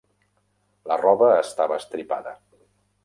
[0.91, 2.35] La roba estava estripada.